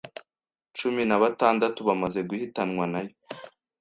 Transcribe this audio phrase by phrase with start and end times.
[0.77, 3.11] cumi nabatandatu bamaze guhitanwa na yo,